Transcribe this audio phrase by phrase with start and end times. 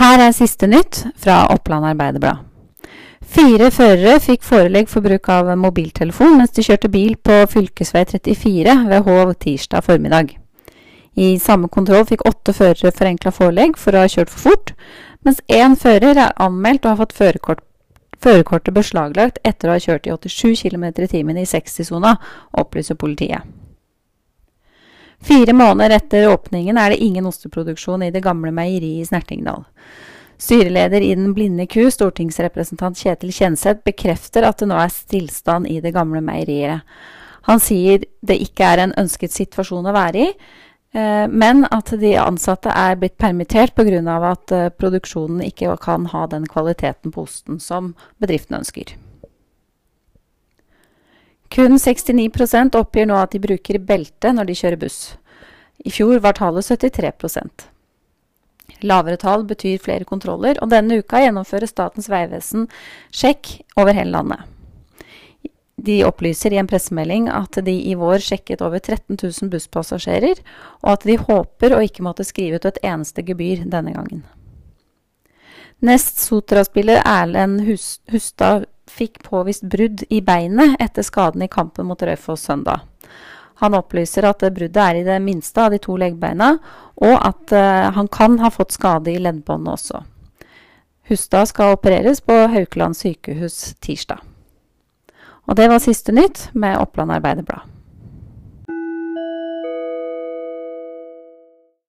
[0.00, 2.46] Her er siste nytt fra Oppland Arbeiderblad.
[3.20, 7.66] Fire førere fikk forelegg for bruk av mobiltelefon mens de kjørte bil på fv.
[7.84, 10.32] 34 ved Hov tirsdag formiddag.
[11.20, 14.72] I samme kontroll fikk åtte førere forenkla forelegg for å ha kjørt for fort,
[15.20, 17.60] mens én fører er anmeldt og har fått førerkort,
[18.24, 22.16] førerkortet beslaglagt etter å ha kjørt i 87 km i timen i 60-sona,
[22.56, 23.44] opplyser politiet.
[25.20, 29.66] Fire måneder etter åpningen er det ingen osteproduksjon i det gamle meieriet i Snertingdal.
[30.40, 35.82] Styreleder i Den blinde ku, stortingsrepresentant Kjetil Kjenseth, bekrefter at det nå er stillstand i
[35.84, 36.86] det gamle meieriet.
[37.48, 40.30] Han sier det ikke er en ønsket situasjon å være i,
[40.96, 44.00] eh, men at de ansatte er blitt permittert pga.
[44.32, 48.96] at eh, produksjonen ikke kan ha den kvaliteten på osten som bedriften ønsker.
[51.60, 55.00] Kun 69% oppgir nå at de bruker belte når de kjører buss.
[55.84, 57.66] I fjor var tallet 73%
[58.80, 62.64] Lavere tall betyr flere kontroller, og denne uka gjennomfører Statens vegvesen
[63.12, 64.46] sjekk over hele landet.
[65.76, 70.40] De opplyser i en pressemelding at de i vår sjekket over 13 000 busspassasjerer,
[70.80, 74.24] og at de håper å ikke måtte skrive ut et eneste gebyr denne gangen.
[75.84, 77.68] Nest Sotra-spiller Erlend
[78.08, 82.86] Hustad fikk påvist brudd i beinet etter skaden i kampen mot Raufoss søndag.
[83.60, 86.54] Han opplyser at bruddet er i det minste av de to leggbeina,
[86.96, 90.00] og at uh, han kan ha fått skade i leddbåndet også.
[91.10, 94.22] Hustad skal opereres på Haukeland sykehus tirsdag.
[95.50, 97.66] Og det var siste nytt med Oppland Arbeiderblad.